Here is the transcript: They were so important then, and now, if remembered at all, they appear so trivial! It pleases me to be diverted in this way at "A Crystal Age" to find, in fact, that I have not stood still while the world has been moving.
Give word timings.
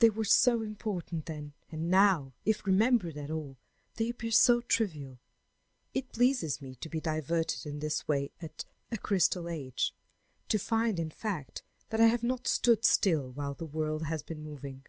They 0.00 0.10
were 0.10 0.24
so 0.24 0.60
important 0.62 1.26
then, 1.26 1.52
and 1.70 1.88
now, 1.88 2.32
if 2.44 2.66
remembered 2.66 3.16
at 3.16 3.30
all, 3.30 3.58
they 3.94 4.08
appear 4.08 4.32
so 4.32 4.60
trivial! 4.60 5.20
It 5.94 6.10
pleases 6.10 6.60
me 6.60 6.74
to 6.74 6.88
be 6.88 7.00
diverted 7.00 7.64
in 7.64 7.78
this 7.78 8.08
way 8.08 8.32
at 8.40 8.64
"A 8.90 8.98
Crystal 8.98 9.48
Age" 9.48 9.94
to 10.48 10.58
find, 10.58 10.98
in 10.98 11.10
fact, 11.10 11.62
that 11.90 12.00
I 12.00 12.06
have 12.08 12.24
not 12.24 12.48
stood 12.48 12.84
still 12.84 13.30
while 13.30 13.54
the 13.54 13.64
world 13.64 14.06
has 14.06 14.24
been 14.24 14.42
moving. 14.42 14.84